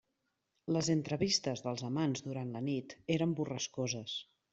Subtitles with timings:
[0.77, 4.17] Les entrevistes dels amants durant la nit eren borrascoses.